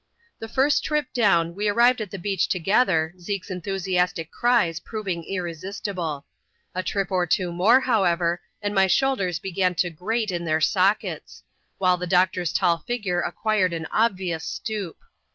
[0.39, 6.25] The first trip down, we arrived at the beach together, Zeke's enthusiastic cries proving irresistible.
[6.73, 10.59] A trip or two more, l however, and my shoulders began to grate in their
[10.59, 14.97] sockets; ^ while the doctor's tall figure acquired an obvious stoop.